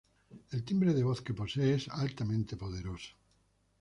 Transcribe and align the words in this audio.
El 0.57 0.63
timbre 0.69 0.95
de 0.95 1.03
voz 1.09 1.21
que 1.21 1.31
posee 1.35 1.75
es 1.75 1.87
altamente 1.89 2.57
poderoso. 2.57 3.13